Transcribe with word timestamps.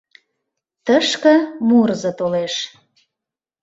Тышке 0.85 1.35
мурызо 1.67 2.11
толеш. 2.19 2.53